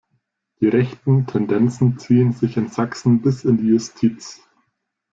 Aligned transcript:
Die 0.59 0.67
rechten 0.67 1.27
Tendenzen 1.27 1.99
ziehen 1.99 2.31
sich 2.33 2.57
in 2.57 2.69
Sachsen 2.69 3.21
bis 3.21 3.43
in 3.45 3.57
die 3.57 3.67
Justiz. 3.67 4.41